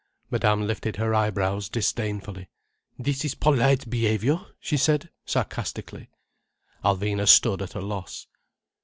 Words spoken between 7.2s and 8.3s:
stood at a loss.